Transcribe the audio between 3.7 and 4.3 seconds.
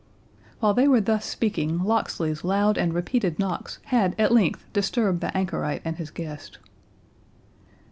had